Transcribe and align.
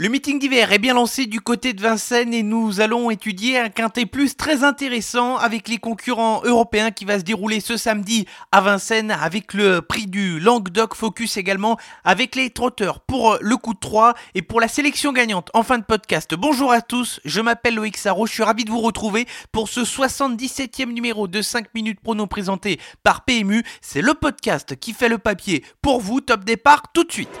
Le 0.00 0.08
meeting 0.08 0.38
d'hiver 0.38 0.72
est 0.72 0.78
bien 0.78 0.94
lancé 0.94 1.26
du 1.26 1.40
côté 1.40 1.72
de 1.72 1.82
Vincennes 1.82 2.32
et 2.32 2.44
nous 2.44 2.80
allons 2.80 3.10
étudier 3.10 3.58
un 3.58 3.68
quintet 3.68 4.06
plus 4.06 4.36
très 4.36 4.62
intéressant 4.62 5.36
avec 5.36 5.66
les 5.66 5.78
concurrents 5.78 6.40
européens 6.44 6.92
qui 6.92 7.04
va 7.04 7.18
se 7.18 7.24
dérouler 7.24 7.58
ce 7.58 7.76
samedi 7.76 8.24
à 8.52 8.60
Vincennes 8.60 9.10
avec 9.10 9.54
le 9.54 9.82
prix 9.82 10.06
du 10.06 10.38
Languedoc 10.38 10.94
Focus 10.94 11.36
également 11.36 11.78
avec 12.04 12.36
les 12.36 12.50
trotteurs 12.50 13.00
pour 13.00 13.38
le 13.40 13.56
coup 13.56 13.74
de 13.74 13.80
3 13.80 14.14
et 14.36 14.42
pour 14.42 14.60
la 14.60 14.68
sélection 14.68 15.12
gagnante 15.12 15.50
en 15.52 15.64
fin 15.64 15.78
de 15.78 15.84
podcast. 15.84 16.32
Bonjour 16.36 16.70
à 16.70 16.80
tous, 16.80 17.18
je 17.24 17.40
m'appelle 17.40 17.74
Loïc 17.74 17.96
Sarro, 17.96 18.24
je 18.28 18.34
suis 18.34 18.44
ravi 18.44 18.64
de 18.64 18.70
vous 18.70 18.80
retrouver 18.80 19.26
pour 19.50 19.68
ce 19.68 19.80
77e 19.80 20.92
numéro 20.92 21.26
de 21.26 21.42
5 21.42 21.74
minutes 21.74 21.98
prono 22.00 22.28
présenté 22.28 22.78
par 23.02 23.24
PMU. 23.24 23.64
C'est 23.80 24.02
le 24.02 24.14
podcast 24.14 24.76
qui 24.76 24.92
fait 24.92 25.08
le 25.08 25.18
papier 25.18 25.64
pour 25.82 26.00
vous. 26.00 26.20
Top 26.20 26.44
départ 26.44 26.84
tout 26.92 27.02
de 27.02 27.10
suite. 27.10 27.40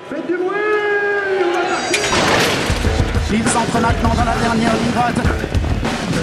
Il 3.30 3.46
s'entre 3.46 3.78
maintenant 3.78 4.14
dans 4.14 4.24
la 4.24 4.34
dernière 4.36 4.72
ligne 4.72 4.92
droite. 4.92 5.16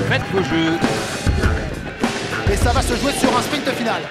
Faites 0.09 0.23
vos 0.33 0.41
jeux. 0.41 0.73
Et 2.51 2.55
ça 2.57 2.71
va 2.71 2.81
se 2.81 2.95
jouer 2.95 3.11
sur 3.11 3.37
un 3.37 3.41
sprint 3.43 3.69
final. 3.69 4.01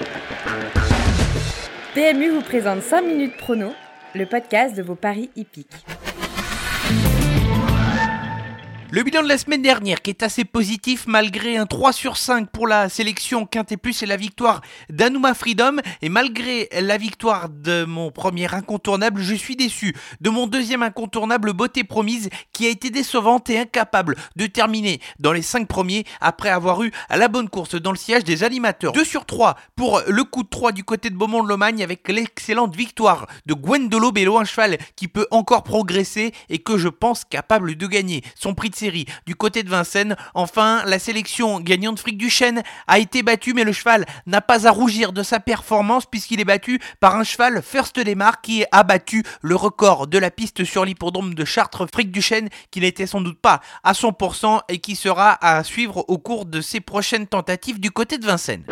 PMU 1.93 2.31
vous 2.31 2.43
présente 2.43 2.83
5 2.83 3.03
minutes 3.03 3.37
prono, 3.37 3.73
le 4.15 4.27
podcast 4.27 4.77
de 4.77 4.83
vos 4.83 4.95
paris 4.95 5.29
hippiques. 5.35 5.85
Le 8.95 9.03
bilan 9.03 9.25
de 9.25 9.29
la 9.29 9.39
semaine 9.39 9.61
dernière 9.61 10.03
qui 10.03 10.11
est 10.11 10.23
assez 10.23 10.45
positif 10.45 11.07
malgré 11.09 11.57
un 11.57 11.67
3 11.67 11.93
sur 11.93 12.17
5 12.17 12.49
pour 12.53 12.69
la 12.69 12.89
sélection 12.89 13.45
Quintet 13.45 13.77
Plus 13.77 14.05
et 14.05 14.07
la 14.07 14.17
victoire 14.17 14.61
d'Anouma 14.89 15.35
Freedom 15.35 15.79
et 16.01 16.09
malgré 16.09 16.69
la 16.81 16.97
victoire 16.97 17.49
de 17.49 17.85
mon 17.85 18.13
premier 18.13 18.55
incontournable, 18.55 19.21
je 19.21 19.35
suis 19.35 19.57
déçu 19.57 19.97
de 20.21 20.31
mon 20.31 20.47
deuxième 20.47 20.85
incontournable 20.85 21.55
Beauté 21.55 21.83
Promise 21.83 22.31
qui 22.53 22.67
a 22.67 22.69
été 22.69 22.91
décevante 22.91 23.51
et 23.51 23.59
incapable 23.59 24.15
de 24.37 24.47
terminer 24.47 25.01
dans 25.19 25.33
les 25.33 25.43
5 25.43 25.67
premiers 25.67 26.05
après 26.21 26.51
avoir 26.51 26.81
eu 26.85 26.93
à 27.09 27.17
la 27.17 27.27
bonne 27.27 27.49
course 27.49 27.75
dans 27.75 27.91
le 27.91 27.99
siège 27.99 28.23
des 28.23 28.45
animateurs. 28.45 28.93
2 28.93 29.05
sur 29.05 29.27
3 29.27 29.57
pour 29.75 30.03
le 30.07 30.23
coup 30.23 30.45
de 30.45 30.49
3 30.49 30.71
du 30.71 30.85
côté 30.85 31.11
de 31.11 31.17
Beaumont-de-Lomagne 31.17 31.83
avec 31.83 32.09
l'excellente 32.09 32.77
victoire 32.77 33.27
de 33.47 33.55
Gwendolo 33.55 34.13
Bello, 34.13 34.39
un 34.39 34.45
cheval 34.45 34.79
qui 34.95 35.09
peut 35.09 35.27
encore 35.33 35.65
progresser 35.65 36.31
et 36.49 36.59
que 36.61 36.79
je 36.79 36.87
pense 36.87 37.25
capable 37.25 37.75
de 37.75 37.87
gagner 37.89 38.23
son 38.37 38.55
prix 38.55 38.71
de 38.71 38.84
du 39.27 39.35
côté 39.35 39.63
de 39.63 39.71
Vincennes. 39.71 40.17
Enfin, 40.35 40.83
la 40.87 40.99
sélection 40.99 41.61
gagnante 41.61 41.99
Fric 41.99 42.19
du 42.19 42.31
Chêne 42.31 42.63
a 42.87 42.99
été 42.99 43.23
battue, 43.23 43.55
mais 43.55 43.65
le 43.65 43.73
cheval 43.73 44.05
n'a 44.27 44.41
pas 44.41 44.67
à 44.67 44.71
rougir 44.71 45.13
de 45.13 45.23
sa 45.23 45.41
performance 45.41 46.07
puisqu'il 46.07 46.41
est 46.41 46.45
battu 46.45 46.81
par 47.01 47.17
un 47.17 47.25
cheval 47.25 47.63
First 47.63 47.99
Demar 47.99 48.41
qui 48.41 48.65
a 48.73 48.83
battu 48.83 49.23
le 49.41 49.57
record 49.57 50.07
de 50.07 50.19
la 50.19 50.31
piste 50.31 50.65
sur 50.65 50.85
l'hippodrome 50.85 51.35
de 51.35 51.45
Chartres 51.45 51.87
Fric 51.87 52.11
du 52.11 52.23
Chêne 52.23 52.49
qui 52.71 52.81
n'était 52.81 53.07
sans 53.07 53.21
doute 53.21 53.39
pas 53.41 53.61
à 53.83 53.93
100% 53.93 54.61
et 54.69 54.79
qui 54.79 54.97
sera 54.97 55.39
à 55.45 55.63
suivre 55.65 56.05
au 56.09 56.19
cours 56.19 56.45
de 56.45 56.61
ses 56.61 56.81
prochaines 56.81 57.27
tentatives 57.27 57.81
du 57.81 57.91
côté 57.91 58.19
de 58.19 58.27
Vincennes. 58.27 58.65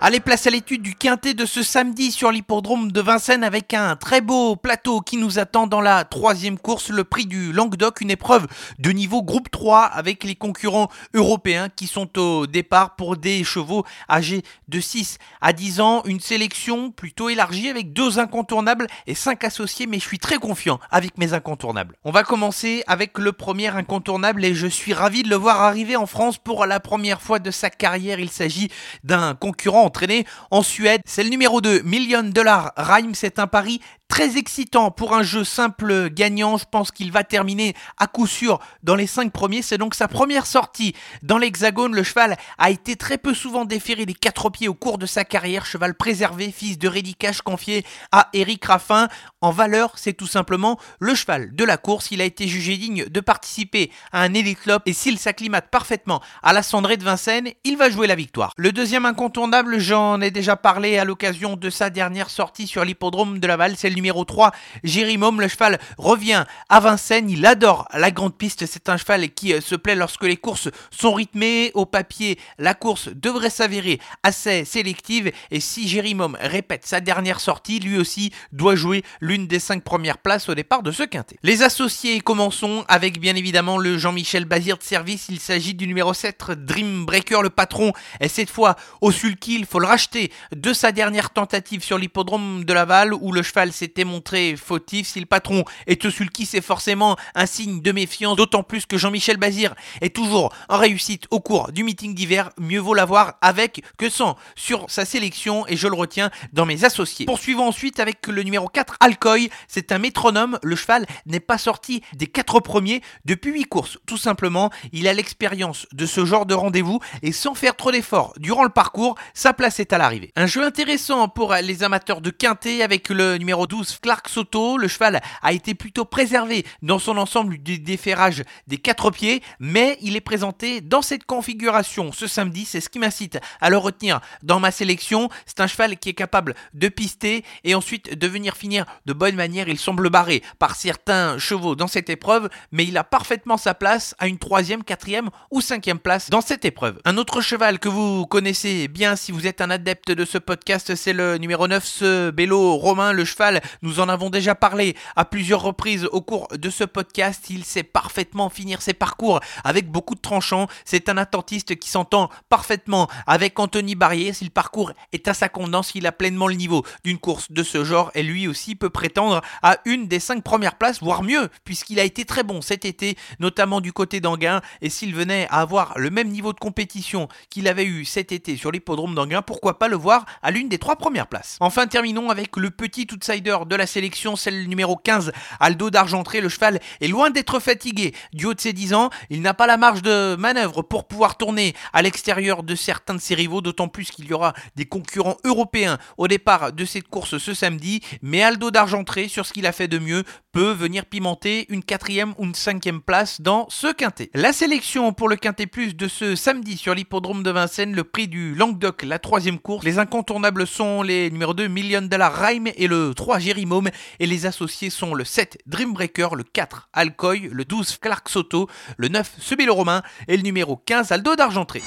Allez, 0.00 0.20
place 0.20 0.46
à 0.46 0.50
l'étude 0.50 0.80
du 0.80 0.94
quintet 0.94 1.34
de 1.34 1.44
ce 1.44 1.64
samedi 1.64 2.12
sur 2.12 2.30
l'hippodrome 2.30 2.92
de 2.92 3.00
Vincennes 3.00 3.42
avec 3.42 3.74
un 3.74 3.96
très 3.96 4.20
beau 4.20 4.54
plateau 4.54 5.00
qui 5.00 5.16
nous 5.16 5.40
attend 5.40 5.66
dans 5.66 5.80
la 5.80 6.04
troisième 6.04 6.56
course, 6.56 6.90
le 6.90 7.02
prix 7.02 7.26
du 7.26 7.52
Languedoc, 7.52 8.00
une 8.00 8.12
épreuve 8.12 8.46
de 8.78 8.90
niveau 8.90 9.24
groupe 9.24 9.50
3 9.50 9.82
avec 9.82 10.22
les 10.22 10.36
concurrents 10.36 10.86
européens 11.14 11.68
qui 11.68 11.88
sont 11.88 12.16
au 12.16 12.46
départ 12.46 12.94
pour 12.94 13.16
des 13.16 13.42
chevaux 13.42 13.84
âgés 14.08 14.44
de 14.68 14.78
6 14.78 15.18
à 15.40 15.52
10 15.52 15.80
ans, 15.80 16.02
une 16.04 16.20
sélection 16.20 16.92
plutôt 16.92 17.28
élargie 17.28 17.68
avec 17.68 17.92
deux 17.92 18.20
incontournables 18.20 18.86
et 19.08 19.16
cinq 19.16 19.42
associés, 19.42 19.88
mais 19.88 19.98
je 19.98 20.06
suis 20.06 20.20
très 20.20 20.38
confiant 20.38 20.78
avec 20.92 21.18
mes 21.18 21.32
incontournables. 21.32 21.96
On 22.04 22.12
va 22.12 22.22
commencer 22.22 22.84
avec 22.86 23.18
le 23.18 23.32
premier 23.32 23.66
incontournable 23.66 24.44
et 24.44 24.54
je 24.54 24.68
suis 24.68 24.94
ravi 24.94 25.24
de 25.24 25.28
le 25.28 25.36
voir 25.36 25.60
arriver 25.60 25.96
en 25.96 26.06
France 26.06 26.38
pour 26.38 26.66
la 26.66 26.78
première 26.78 27.20
fois 27.20 27.40
de 27.40 27.50
sa 27.50 27.68
carrière. 27.68 28.20
Il 28.20 28.30
s'agit 28.30 28.70
d'un 29.02 29.34
concurrent 29.34 29.87
entraîné 29.88 30.26
en 30.50 30.62
Suède. 30.62 31.00
C'est 31.06 31.24
le 31.24 31.30
numéro 31.30 31.60
2, 31.60 31.82
Million 31.82 32.22
Dollar 32.22 32.72
Rhyme. 32.76 33.14
C'est 33.14 33.38
un 33.38 33.46
pari 33.46 33.80
très 34.08 34.36
excitant 34.36 34.90
pour 34.90 35.14
un 35.14 35.22
jeu 35.22 35.44
simple 35.44 36.10
gagnant. 36.10 36.58
Je 36.58 36.64
pense 36.70 36.90
qu'il 36.90 37.12
va 37.12 37.24
terminer 37.24 37.74
à 37.98 38.06
coup 38.06 38.26
sûr 38.26 38.58
dans 38.82 38.94
les 38.94 39.06
5 39.06 39.32
premiers. 39.32 39.62
C'est 39.62 39.78
donc 39.78 39.94
sa 39.94 40.08
première 40.08 40.46
sortie 40.46 40.94
dans 41.22 41.38
l'Hexagone. 41.38 41.94
Le 41.94 42.02
cheval 42.02 42.36
a 42.58 42.70
été 42.70 42.96
très 42.96 43.18
peu 43.18 43.34
souvent 43.34 43.64
déféré 43.64 44.04
des 44.04 44.14
4 44.14 44.50
pieds 44.50 44.68
au 44.68 44.74
cours 44.74 44.98
de 44.98 45.06
sa 45.06 45.24
carrière. 45.24 45.66
Cheval 45.66 45.94
préservé, 45.94 46.50
fils 46.50 46.78
de 46.78 46.88
Rédicage 46.88 47.42
confié 47.42 47.84
à 48.12 48.28
Eric 48.32 48.64
Raffin. 48.64 49.08
En 49.40 49.50
valeur, 49.50 49.92
c'est 49.96 50.14
tout 50.14 50.26
simplement 50.26 50.78
le 50.98 51.14
cheval 51.14 51.54
de 51.54 51.64
la 51.64 51.76
course. 51.76 52.10
Il 52.10 52.20
a 52.20 52.24
été 52.24 52.48
jugé 52.48 52.76
digne 52.76 53.04
de 53.04 53.20
participer 53.20 53.90
à 54.12 54.22
un 54.22 54.34
Elite 54.34 54.58
et 54.86 54.92
s'il 54.92 55.18
s'acclimate 55.18 55.70
parfaitement 55.70 56.20
à 56.42 56.52
la 56.52 56.62
cendrée 56.62 56.96
de 56.96 57.04
Vincennes, 57.04 57.50
il 57.64 57.76
va 57.76 57.90
jouer 57.90 58.06
la 58.06 58.14
victoire. 58.14 58.52
Le 58.56 58.72
deuxième 58.72 59.06
incontournable, 59.06 59.78
j'en 59.78 60.20
ai 60.20 60.30
déjà 60.30 60.56
parlé 60.56 60.98
à 60.98 61.04
l'occasion 61.04 61.56
de 61.56 61.70
sa 61.70 61.90
dernière 61.90 62.30
sortie 62.30 62.66
sur 62.66 62.84
l'hippodrome 62.84 63.38
de 63.38 63.46
Laval, 63.46 63.76
c'est 63.76 63.90
le 63.90 63.97
numéro 63.98 64.24
3, 64.24 64.52
Jérimum. 64.84 65.40
Le 65.40 65.48
cheval 65.48 65.78
revient 65.96 66.44
à 66.68 66.80
Vincennes. 66.80 67.28
Il 67.28 67.44
adore 67.44 67.88
la 67.92 68.12
grande 68.12 68.36
piste. 68.36 68.64
C'est 68.66 68.88
un 68.88 68.96
cheval 68.96 69.28
qui 69.30 69.52
euh, 69.52 69.60
se 69.60 69.74
plaît 69.74 69.96
lorsque 69.96 70.22
les 70.22 70.36
courses 70.36 70.68
sont 70.90 71.12
rythmées. 71.12 71.72
Au 71.74 71.84
papier, 71.84 72.38
la 72.58 72.74
course 72.74 73.08
devrait 73.08 73.50
s'avérer 73.50 73.98
assez 74.22 74.64
sélective. 74.64 75.32
Et 75.50 75.58
si 75.60 75.88
Jérimum 75.88 76.36
répète 76.40 76.86
sa 76.86 77.00
dernière 77.00 77.40
sortie, 77.40 77.80
lui 77.80 77.98
aussi 77.98 78.30
doit 78.52 78.76
jouer 78.76 79.02
l'une 79.20 79.48
des 79.48 79.58
5 79.58 79.82
premières 79.82 80.18
places 80.18 80.48
au 80.48 80.54
départ 80.54 80.82
de 80.82 80.92
ce 80.92 81.02
quintet. 81.02 81.36
Les 81.42 81.62
associés, 81.62 82.20
commençons 82.20 82.84
avec 82.86 83.18
bien 83.20 83.34
évidemment 83.34 83.78
le 83.78 83.98
Jean-Michel 83.98 84.44
Bazir 84.44 84.78
de 84.78 84.84
service. 84.84 85.26
Il 85.28 85.40
s'agit 85.40 85.74
du 85.74 85.88
numéro 85.88 86.14
7, 86.14 86.52
Dream 86.52 87.04
Breaker, 87.04 87.40
le 87.42 87.50
patron. 87.50 87.92
Et 88.20 88.28
cette 88.28 88.50
fois 88.50 88.76
au 89.00 89.10
sulky, 89.10 89.56
il 89.56 89.66
faut 89.66 89.80
le 89.80 89.86
racheter 89.86 90.30
de 90.54 90.72
sa 90.72 90.92
dernière 90.92 91.30
tentative 91.30 91.82
sur 91.82 91.98
l'hippodrome 91.98 92.64
de 92.64 92.72
Laval 92.72 93.14
où 93.14 93.32
le 93.32 93.42
cheval 93.42 93.72
s'est 93.72 93.87
s'était 93.88 94.04
montré 94.04 94.54
fautif. 94.54 95.08
Si 95.08 95.18
le 95.18 95.24
patron 95.24 95.64
est 95.86 96.04
au 96.04 96.10
sulky, 96.10 96.44
c'est 96.44 96.60
forcément 96.60 97.16
un 97.34 97.46
signe 97.46 97.80
de 97.80 97.90
méfiance, 97.90 98.36
d'autant 98.36 98.62
plus 98.62 98.84
que 98.84 98.98
Jean-Michel 98.98 99.38
Bazir 99.38 99.74
est 100.02 100.14
toujours 100.14 100.54
en 100.68 100.76
réussite 100.76 101.26
au 101.30 101.40
cours 101.40 101.72
du 101.72 101.84
meeting 101.84 102.14
d'hiver. 102.14 102.50
Mieux 102.58 102.80
vaut 102.80 102.92
l'avoir 102.92 103.36
avec 103.40 103.82
que 103.96 104.10
sans 104.10 104.36
sur 104.56 104.90
sa 104.90 105.06
sélection 105.06 105.66
et 105.68 105.76
je 105.76 105.88
le 105.88 105.94
retiens 105.94 106.30
dans 106.52 106.66
mes 106.66 106.84
associés. 106.84 107.24
Poursuivons 107.24 107.68
ensuite 107.68 107.98
avec 107.98 108.26
le 108.26 108.42
numéro 108.42 108.68
4, 108.68 108.98
Alcoy. 109.00 109.48
C'est 109.68 109.90
un 109.90 109.98
métronome. 109.98 110.58
Le 110.62 110.76
cheval 110.76 111.06
n'est 111.24 111.40
pas 111.40 111.56
sorti 111.56 112.02
des 112.12 112.26
4 112.26 112.60
premiers 112.60 113.00
depuis 113.24 113.52
8 113.52 113.64
courses. 113.64 113.96
Tout 114.06 114.18
simplement, 114.18 114.70
il 114.92 115.08
a 115.08 115.14
l'expérience 115.14 115.86
de 115.94 116.04
ce 116.04 116.26
genre 116.26 116.44
de 116.44 116.52
rendez-vous 116.52 117.00
et 117.22 117.32
sans 117.32 117.54
faire 117.54 117.74
trop 117.74 117.90
d'efforts 117.90 118.34
durant 118.38 118.64
le 118.64 118.68
parcours, 118.68 119.14
sa 119.32 119.54
place 119.54 119.80
est 119.80 119.94
à 119.94 119.98
l'arrivée. 119.98 120.30
Un 120.36 120.46
jeu 120.46 120.62
intéressant 120.62 121.28
pour 121.28 121.54
les 121.54 121.82
amateurs 121.82 122.20
de 122.20 122.28
quintet 122.28 122.82
avec 122.82 123.08
le 123.08 123.38
numéro 123.38 123.66
12 123.66 123.77
Clark 124.02 124.28
Soto. 124.28 124.78
Le 124.78 124.88
cheval 124.88 125.20
a 125.42 125.52
été 125.52 125.74
plutôt 125.74 126.04
préservé 126.04 126.64
dans 126.82 126.98
son 126.98 127.16
ensemble 127.16 127.58
du 127.58 127.78
déferrage 127.78 128.42
des 128.66 128.78
quatre 128.78 129.10
pieds, 129.10 129.42
mais 129.60 129.98
il 130.00 130.16
est 130.16 130.20
présenté 130.20 130.80
dans 130.80 131.02
cette 131.02 131.24
configuration 131.24 132.12
ce 132.12 132.26
samedi. 132.26 132.64
C'est 132.64 132.80
ce 132.80 132.88
qui 132.88 132.98
m'incite 132.98 133.38
à 133.60 133.70
le 133.70 133.76
retenir 133.76 134.20
dans 134.42 134.60
ma 134.60 134.70
sélection. 134.70 135.28
C'est 135.46 135.60
un 135.60 135.66
cheval 135.66 135.96
qui 135.98 136.10
est 136.10 136.14
capable 136.14 136.54
de 136.74 136.88
pister 136.88 137.44
et 137.64 137.74
ensuite 137.74 138.18
de 138.18 138.26
venir 138.26 138.56
finir 138.56 138.84
de 139.06 139.12
bonne 139.12 139.36
manière. 139.36 139.68
Il 139.68 139.78
semble 139.78 140.10
barré 140.10 140.42
par 140.58 140.76
certains 140.76 141.38
chevaux 141.38 141.74
dans 141.74 141.86
cette 141.86 142.10
épreuve, 142.10 142.48
mais 142.72 142.84
il 142.84 142.96
a 142.96 143.04
parfaitement 143.04 143.56
sa 143.56 143.74
place 143.74 144.14
à 144.18 144.26
une 144.28 144.38
troisième, 144.38 144.84
quatrième 144.84 145.30
ou 145.50 145.60
cinquième 145.60 145.98
place 145.98 146.30
dans 146.30 146.40
cette 146.40 146.64
épreuve. 146.64 147.00
Un 147.04 147.16
autre 147.16 147.40
cheval 147.40 147.78
que 147.78 147.88
vous 147.88 148.26
connaissez 148.26 148.88
bien 148.88 149.16
si 149.16 149.32
vous 149.32 149.46
êtes 149.46 149.60
un 149.60 149.70
adepte 149.70 150.10
de 150.10 150.24
ce 150.24 150.38
podcast, 150.38 150.94
c'est 150.94 151.12
le 151.12 151.38
numéro 151.38 151.68
9, 151.68 151.84
ce 151.84 152.30
Bello 152.30 152.76
Romain, 152.76 153.12
le 153.12 153.24
cheval 153.24 153.60
nous 153.82 154.00
en 154.00 154.08
avons 154.08 154.30
déjà 154.30 154.54
parlé 154.54 154.96
à 155.16 155.24
plusieurs 155.24 155.62
reprises 155.62 156.08
au 156.12 156.20
cours 156.20 156.48
de 156.48 156.70
ce 156.70 156.84
podcast. 156.84 157.50
Il 157.50 157.64
sait 157.64 157.82
parfaitement 157.82 158.48
finir 158.50 158.82
ses 158.82 158.94
parcours 158.94 159.40
avec 159.64 159.90
beaucoup 159.90 160.14
de 160.14 160.20
tranchants. 160.20 160.68
C'est 160.84 161.08
un 161.08 161.16
attentiste 161.16 161.76
qui 161.78 161.88
s'entend 161.88 162.30
parfaitement 162.48 163.08
avec 163.26 163.58
Anthony 163.58 163.94
Barrier. 163.94 164.32
Si 164.32 164.44
le 164.44 164.50
parcours 164.50 164.92
est 165.12 165.28
à 165.28 165.34
sa 165.34 165.48
condense, 165.48 165.92
il 165.94 166.06
a 166.06 166.12
pleinement 166.12 166.48
le 166.48 166.54
niveau 166.54 166.84
d'une 167.04 167.18
course 167.18 167.50
de 167.50 167.62
ce 167.62 167.84
genre 167.84 168.10
et 168.14 168.22
lui 168.22 168.48
aussi 168.48 168.74
peut 168.74 168.90
prétendre 168.90 169.40
à 169.62 169.78
une 169.84 170.08
des 170.08 170.20
cinq 170.20 170.42
premières 170.42 170.76
places, 170.76 171.00
voire 171.00 171.22
mieux, 171.22 171.48
puisqu'il 171.64 172.00
a 172.00 172.04
été 172.04 172.24
très 172.24 172.42
bon 172.42 172.60
cet 172.60 172.84
été, 172.84 173.16
notamment 173.40 173.80
du 173.80 173.92
côté 173.92 174.20
d'Anguin. 174.20 174.60
Et 174.80 174.90
s'il 174.90 175.14
venait 175.14 175.46
à 175.50 175.60
avoir 175.60 175.98
le 175.98 176.10
même 176.10 176.28
niveau 176.28 176.52
de 176.52 176.58
compétition 176.58 177.28
qu'il 177.50 177.68
avait 177.68 177.84
eu 177.84 178.04
cet 178.04 178.32
été 178.32 178.56
sur 178.56 178.70
l'hippodrome 178.70 179.14
d'Anguin, 179.14 179.42
pourquoi 179.42 179.78
pas 179.78 179.88
le 179.88 179.96
voir 179.96 180.24
à 180.42 180.50
l'une 180.50 180.68
des 180.68 180.78
trois 180.78 180.96
premières 180.96 181.26
places. 181.26 181.56
Enfin, 181.60 181.86
terminons 181.86 182.30
avec 182.30 182.56
le 182.56 182.70
petit 182.70 183.06
outsider 183.12 183.57
de 183.66 183.76
la 183.76 183.86
sélection, 183.86 184.36
c'est 184.36 184.50
le 184.50 184.64
numéro 184.64 184.96
15, 184.96 185.32
Aldo 185.60 185.90
d'Argentré. 185.90 186.40
Le 186.40 186.48
cheval 186.48 186.80
est 187.00 187.08
loin 187.08 187.30
d'être 187.30 187.60
fatigué 187.60 188.14
du 188.32 188.46
haut 188.46 188.54
de 188.54 188.60
ses 188.60 188.72
10 188.72 188.94
ans. 188.94 189.10
Il 189.30 189.42
n'a 189.42 189.54
pas 189.54 189.66
la 189.66 189.76
marge 189.76 190.02
de 190.02 190.36
manœuvre 190.36 190.82
pour 190.82 191.06
pouvoir 191.06 191.36
tourner 191.36 191.74
à 191.92 192.02
l'extérieur 192.02 192.62
de 192.62 192.74
certains 192.74 193.14
de 193.14 193.20
ses 193.20 193.34
rivaux, 193.34 193.60
d'autant 193.60 193.88
plus 193.88 194.10
qu'il 194.10 194.26
y 194.26 194.32
aura 194.32 194.54
des 194.76 194.86
concurrents 194.86 195.36
européens 195.44 195.98
au 196.16 196.28
départ 196.28 196.72
de 196.72 196.84
cette 196.84 197.08
course 197.08 197.38
ce 197.38 197.54
samedi. 197.54 198.00
Mais 198.22 198.42
Aldo 198.42 198.70
d'Argentré, 198.70 199.28
sur 199.28 199.46
ce 199.46 199.52
qu'il 199.52 199.66
a 199.66 199.72
fait 199.72 199.88
de 199.88 199.98
mieux, 199.98 200.24
peut 200.52 200.72
venir 200.72 201.04
pimenter 201.06 201.66
une 201.68 201.82
quatrième 201.82 202.34
ou 202.38 202.44
une 202.44 202.54
cinquième 202.54 203.00
place 203.00 203.40
dans 203.40 203.66
ce 203.68 203.92
quintet. 203.92 204.30
La 204.34 204.52
sélection 204.52 205.12
pour 205.12 205.28
le 205.28 205.36
quintet 205.36 205.66
plus 205.66 205.94
de 205.94 206.08
ce 206.08 206.36
samedi 206.36 206.76
sur 206.76 206.94
l'hippodrome 206.94 207.42
de 207.42 207.50
Vincennes, 207.50 207.94
le 207.94 208.04
prix 208.04 208.28
du 208.28 208.54
Languedoc, 208.54 209.02
la 209.02 209.18
troisième 209.18 209.58
course. 209.58 209.84
Les 209.84 209.98
incontournables 209.98 210.66
sont 210.66 211.02
les 211.02 211.30
numéro 211.30 211.54
2 211.54 211.68
Million 211.68 212.02
Dollar 212.02 212.34
Rhyme 212.34 212.68
et 212.76 212.86
le 212.86 213.12
3 213.14 213.38
Jérimôme 213.38 213.88
et 214.18 214.26
les 214.26 214.46
associés 214.46 214.90
sont 214.90 215.14
le 215.14 215.24
7 215.24 215.58
Dreambreaker, 215.66 216.34
le 216.34 216.44
4 216.44 216.88
Alcoy, 216.92 217.48
le 217.52 217.64
12 217.64 217.98
Clark 217.98 218.28
Soto, 218.28 218.68
le 218.96 219.08
9 219.08 219.36
Sebilo 219.40 219.74
Romain 219.74 220.02
et 220.26 220.36
le 220.36 220.42
numéro 220.42 220.76
15 220.76 221.12
Aldo 221.12 221.36
d'Argentré. 221.36 221.82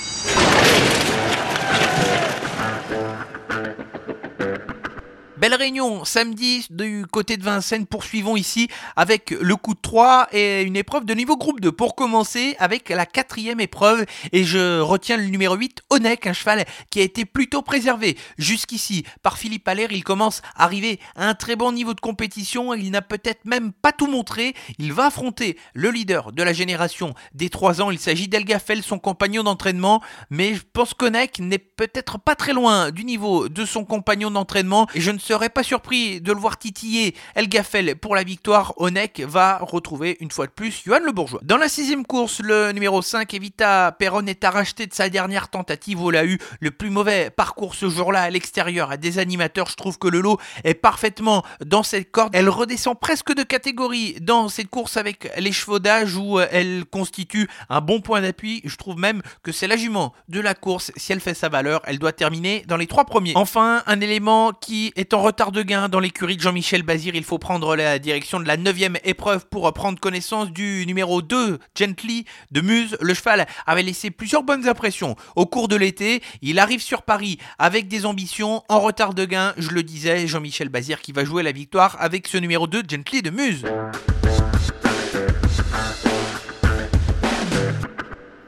Belle 5.42 5.56
réunion 5.56 6.06
samedi 6.06 6.68
du 6.70 7.04
côté 7.12 7.36
de 7.36 7.44
Vincennes. 7.44 7.88
Poursuivons 7.88 8.38
ici 8.38 8.68
avec 8.96 9.32
le 9.32 9.56
coup 9.56 9.74
de 9.74 9.80
3 9.82 10.28
et 10.34 10.62
une 10.62 10.76
épreuve 10.76 11.04
de 11.04 11.16
niveau 11.16 11.36
groupe 11.36 11.60
2. 11.60 11.72
Pour 11.72 11.96
commencer 11.96 12.56
avec 12.60 12.90
la 12.90 13.08
quatrième 13.08 13.60
épreuve 13.60 14.06
et 14.34 14.44
je 14.44 14.80
retiens 14.82 15.18
le 15.18 15.26
numéro 15.26 15.56
8, 15.56 15.82
Onek, 15.90 16.28
un 16.28 16.34
cheval 16.34 16.64
qui 16.92 17.00
a 17.00 17.02
été 17.02 17.26
plutôt 17.26 17.64
préservé 17.64 18.20
jusqu'ici 18.38 19.04
par 19.24 19.40
Philippe 19.40 19.68
Allaire. 19.68 19.92
Il 19.92 20.04
commence 20.04 20.44
à 20.56 20.66
arriver 20.66 21.00
à 21.16 21.28
un 21.28 21.34
très 21.34 21.56
bon 21.56 21.72
niveau 21.72 21.96
de 21.96 22.02
compétition. 22.02 22.76
Il 22.76 22.92
n'a 22.92 23.02
peut-être 23.02 23.44
même 23.46 23.72
pas 23.72 23.94
tout 23.94 24.06
montré. 24.06 24.54
Il 24.78 24.94
va 24.94 25.08
affronter 25.08 25.58
le 25.74 25.90
leader 25.90 26.34
de 26.34 26.44
la 26.44 26.54
génération 26.54 27.16
des 27.34 27.50
3 27.50 27.82
ans. 27.82 27.90
Il 27.90 27.98
s'agit 27.98 28.28
d'Elgafel, 28.28 28.84
son 28.84 29.00
compagnon 29.00 29.42
d'entraînement. 29.42 30.04
Mais 30.30 30.54
je 30.54 30.62
pense 30.72 30.94
qu'Onek 30.94 31.40
n'est 31.40 31.58
peut-être 31.58 32.20
pas 32.20 32.36
très 32.36 32.54
loin 32.54 32.92
du 32.92 33.06
niveau 33.06 33.50
de 33.50 33.66
son 33.66 33.86
compagnon 33.86 34.30
d'entraînement 34.30 34.86
et 34.94 35.02
je 35.02 35.10
ne 35.10 35.18
serais 35.32 35.50
pas 35.50 35.64
surpris 35.64 36.20
de 36.20 36.34
le 36.34 36.40
voir 36.40 36.58
titiller 36.58 37.16
El 37.36 37.48
Gaffel 37.48 37.96
pour 37.96 38.16
la 38.16 38.24
victoire. 38.24 38.74
Onek 38.78 39.22
va 39.22 39.60
retrouver 39.62 40.18
une 40.20 40.30
fois 40.30 40.46
de 40.46 40.52
plus 40.52 40.82
Johan 40.86 41.00
Le 41.06 41.14
Bourgeois. 41.14 41.40
Dans 41.44 41.58
la 41.58 41.70
sixième 41.70 42.06
course, 42.06 42.42
le 42.42 42.74
numéro 42.74 43.02
5, 43.02 43.34
Evita 43.34 43.94
Perron, 43.98 44.26
est 44.26 44.44
arraché 44.44 44.88
de 44.88 44.94
sa 44.94 45.10
dernière 45.10 45.48
tentative 45.48 46.02
il 46.10 46.18
a 46.18 46.26
eu 46.26 46.38
le 46.60 46.72
plus 46.72 46.90
mauvais 46.90 47.30
parcours 47.30 47.76
ce 47.76 47.90
jour-là 47.90 48.24
à 48.24 48.30
l'extérieur 48.30 48.92
à 48.92 48.98
des 48.98 49.20
animateurs. 49.20 49.70
Je 49.70 49.76
trouve 49.76 49.98
que 49.98 50.08
le 50.08 50.20
lot 50.20 50.38
est 50.64 50.74
parfaitement 50.74 51.44
dans 51.66 51.84
cette 51.84 52.12
corde. 52.12 52.36
Elle 52.36 52.50
redescend 52.50 53.00
presque 53.00 53.34
de 53.34 53.44
catégorie 53.44 54.16
dans 54.22 54.50
cette 54.50 54.70
course 54.70 54.98
avec 54.98 55.32
les 55.38 55.52
chevaudages 55.52 56.18
où 56.18 56.40
elle 56.40 56.84
constitue 56.86 57.48
un 57.70 57.80
bon 57.80 58.02
point 58.02 58.22
d'appui. 58.22 58.62
Je 58.66 58.76
trouve 58.76 58.98
même 58.98 59.22
que 59.44 59.52
c'est 59.52 59.68
la 59.68 59.78
jument 59.78 60.14
de 60.28 60.42
la 60.42 60.54
course. 60.54 60.92
Si 60.98 61.14
elle 61.14 61.22
fait 61.22 61.34
sa 61.34 61.50
valeur, 61.50 61.82
elle 61.86 62.00
doit 62.00 62.14
terminer 62.14 62.64
dans 62.68 62.78
les 62.78 62.88
trois 62.88 63.06
premiers. 63.06 63.34
Enfin, 63.36 63.84
un 63.86 64.02
élément 64.02 64.52
qui 64.52 64.92
est 64.96 65.14
en 65.14 65.21
retard 65.22 65.52
de 65.52 65.62
gain 65.62 65.88
dans 65.88 66.00
l'écurie 66.00 66.36
de 66.36 66.42
Jean-Michel 66.42 66.84
Bazir. 66.84 67.16
Il 67.16 67.24
faut 67.24 67.38
prendre 67.38 67.76
la 67.76 68.00
direction 68.00 68.40
de 68.40 68.48
la 68.48 68.58
neuvième 68.58 68.98
épreuve 69.04 69.46
pour 69.48 69.72
prendre 69.74 70.00
connaissance 70.00 70.52
du 70.52 70.84
numéro 70.88 71.22
2, 71.22 71.60
Gently, 71.76 72.26
de 72.52 72.62
Muse. 72.62 72.98
Le 73.00 73.14
cheval 73.14 73.46
avait 73.66 73.84
laissé 73.84 74.12
plusieurs 74.12 74.44
bonnes 74.44 74.68
impressions 74.68 75.16
au 75.36 75.46
cours 75.46 75.68
de 75.68 75.76
l'été. 75.76 76.22
Il 76.42 76.60
arrive 76.60 76.82
sur 76.82 77.04
Paris 77.04 77.38
avec 77.60 77.88
des 77.88 78.06
ambitions 78.06 78.64
en 78.68 78.80
retard 78.80 79.14
de 79.14 79.26
gain. 79.26 79.54
Je 79.58 79.70
le 79.70 79.84
disais, 79.84 80.28
Jean-Michel 80.28 80.70
Bazir 80.70 81.02
qui 81.02 81.12
va 81.12 81.24
jouer 81.24 81.44
la 81.44 81.52
victoire 81.52 81.98
avec 82.00 82.28
ce 82.28 82.38
numéro 82.38 82.68
2, 82.68 82.84
Gently 82.88 83.22
de 83.22 83.30
Muse. 83.30 83.64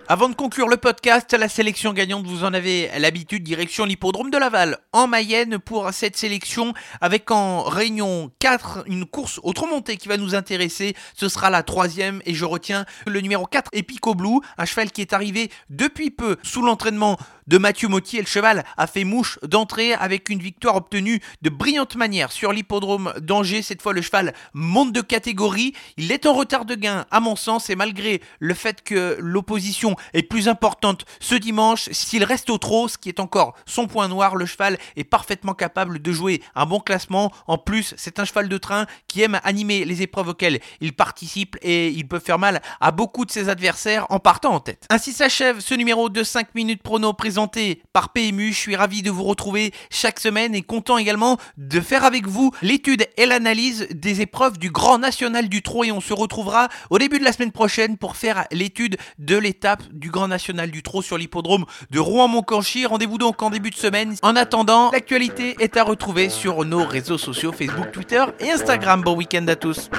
Avant 0.10 0.28
de 0.28 0.36
conclure 0.36 0.68
le 0.68 0.76
podcast, 0.76 1.32
la 1.32 1.48
sélection 1.48 1.94
gagnante, 1.94 2.28
vous 2.28 2.44
en 2.44 2.54
avez 2.54 2.90
l'habitude, 3.00 3.42
direction 3.42 3.86
l'hippodrome 3.86 4.32
de 4.32 4.38
Laval, 4.38 4.78
en 4.92 5.08
Mayenne, 5.08 5.60
pour 5.60 5.90
cette 5.94 6.18
sélection, 6.18 6.74
avec 7.00 7.32
en 7.32 7.64
réunion 7.64 8.30
4, 8.40 8.84
une 8.88 9.06
course 9.06 9.40
autre 9.44 9.66
montée 9.66 9.96
qui 9.96 10.10
va 10.10 10.18
nous 10.18 10.36
intéresser. 10.36 10.94
Ce 11.16 11.30
sera 11.30 11.50
la 11.50 11.64
troisième, 11.64 12.22
et 12.26 12.34
je 12.34 12.44
retiens 12.44 12.86
le 13.08 13.22
numéro 13.22 13.46
4, 13.46 13.70
Epico 13.72 14.14
Blue, 14.14 14.42
un 14.58 14.66
cheval 14.66 14.92
qui 14.92 15.00
est 15.00 15.14
arrivé 15.14 15.50
depuis 15.70 16.12
peu 16.12 16.36
sous 16.44 16.62
l'entraînement 16.62 17.18
de 17.48 17.58
Mathieu 17.58 17.88
Mottier. 17.88 18.22
Le 18.22 18.28
cheval 18.28 18.64
a 18.78 18.88
fait 18.88 19.04
mouche 19.04 19.40
d'entrée 19.44 19.94
avec 19.94 20.30
une 20.30 20.40
victoire 20.40 20.76
obtenue 20.76 21.22
de 21.42 21.50
brillante 21.50 21.96
manière 21.96 22.32
sur 22.32 22.54
l'hippodrome 22.54 23.14
d'Angers. 23.20 23.62
Cette 23.62 23.82
fois, 23.82 23.94
le 23.94 24.02
cheval 24.02 24.34
monte 24.54 24.92
de 24.92 25.02
catégorie. 25.02 25.74
Il 25.98 26.12
est 26.12 26.26
en 26.26 26.34
retard 26.34 26.66
de 26.66 26.76
gain, 26.76 27.06
à 27.12 27.20
mon 27.20 27.36
sens, 27.36 27.70
et 27.70 27.76
malgré 27.76 28.22
le 28.40 28.54
fait 28.54 28.84
que 28.84 29.18
l'opposition 29.20 29.93
est 30.14 30.24
plus 30.24 30.48
importante 30.48 31.06
ce 31.20 31.36
dimanche, 31.36 31.90
s'il 31.92 32.24
reste 32.24 32.50
au 32.50 32.58
trot, 32.58 32.88
ce 32.88 32.98
qui 32.98 33.10
est 33.10 33.20
encore 33.20 33.56
son 33.66 33.88
point 33.88 34.08
noir, 34.08 34.36
le 34.36 34.46
cheval 34.46 34.78
est 34.96 35.04
parfaitement 35.04 35.54
capable 35.54 36.02
de 36.02 36.12
jouer 36.12 36.42
un 36.56 36.66
bon 36.66 36.80
classement. 36.80 37.32
En 37.48 37.58
plus, 37.58 37.94
c'est 37.98 38.20
un 38.20 38.26
cheval 38.26 38.50
de 38.50 38.58
train 38.58 38.86
qui 39.08 39.22
aime 39.22 39.40
animer 39.44 39.86
les 39.86 40.02
épreuves 40.02 40.30
auxquelles 40.30 40.60
il 40.82 40.94
participe 40.94 41.58
et 41.62 41.90
il 41.90 42.08
peut 42.08 42.20
faire 42.20 42.40
mal 42.40 42.62
à 42.80 42.92
beaucoup 42.92 43.26
de 43.26 43.32
ses 43.32 43.50
adversaires 43.50 44.06
en 44.10 44.20
partant 44.20 44.54
en 44.54 44.60
tête. 44.60 44.86
Ainsi 44.90 45.12
s'achève 45.12 45.60
ce 45.60 45.74
numéro 45.74 46.10
de 46.10 46.24
5 46.24 46.56
minutes 46.56 46.84
prono 46.84 47.14
présenté 47.14 47.82
par 47.94 48.10
PMU. 48.10 48.52
Je 48.54 48.58
suis 48.58 48.76
ravi 48.76 49.02
de 49.02 49.12
vous 49.12 49.24
retrouver 49.24 49.74
chaque 49.90 50.20
semaine 50.20 50.56
et 50.56 50.62
content 50.62 50.98
également 50.98 51.38
de 51.58 51.80
faire 51.80 52.04
avec 52.04 52.28
vous 52.28 52.52
l'étude 52.62 53.08
et 53.18 53.26
l'analyse 53.26 53.88
des 53.92 54.22
épreuves 54.22 54.58
du 54.58 54.72
Grand 54.72 54.98
National 54.98 55.50
du 55.50 55.62
Trot 55.62 55.84
et 55.84 55.92
on 55.92 56.02
se 56.02 56.14
retrouvera 56.14 56.70
au 56.90 56.98
début 56.98 57.20
de 57.20 57.24
la 57.24 57.32
semaine 57.32 57.52
prochaine 57.52 57.98
pour 57.98 58.18
faire 58.18 58.46
l'étude 58.52 58.98
de 59.20 59.38
l'étape 59.38 59.83
du 59.92 60.10
Grand 60.10 60.28
National 60.28 60.72
du 60.72 60.84
Trot 60.84 61.02
sur 61.02 61.18
l'hippodrome 61.18 61.66
de 61.92 62.00
Rouen-Moncanchy. 62.00 62.86
Rendez-vous 62.86 63.18
donc 63.18 63.42
en 63.42 63.50
début 63.50 63.70
de 63.70 63.76
semaine. 63.76 64.16
En 64.22 64.36
attendant, 64.36 64.92
l'actualité 64.92 65.56
est 65.60 65.78
à 65.78 65.84
retrouver 65.84 66.30
sur 66.30 66.66
nos 66.66 66.86
réseaux 66.86 67.18
sociaux 67.18 67.52
Facebook, 67.52 67.92
Twitter 67.92 68.24
et 68.40 68.52
Instagram. 68.52 69.02
Bon 69.02 69.16
week-end 69.16 69.48
à 69.48 69.56
tous. 69.56 69.90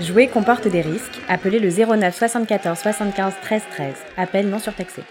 Jouer 0.00 0.28
comporte 0.28 0.66
des 0.66 0.80
risques. 0.80 1.20
Appelez 1.28 1.58
le 1.58 1.68
09 1.70 2.16
74 2.16 2.78
75 2.78 3.34
13 3.42 3.62
13. 3.70 3.94
Appel 4.16 4.48
non 4.48 4.58
surtaxé. 4.58 5.02